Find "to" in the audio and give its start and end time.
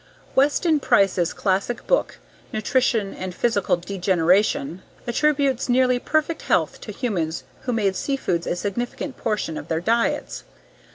6.81-6.91